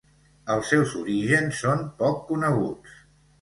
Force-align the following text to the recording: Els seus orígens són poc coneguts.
Els 0.53 0.71
seus 0.71 0.95
orígens 0.99 1.61
són 1.67 1.85
poc 2.01 2.19
coneguts. 2.33 2.99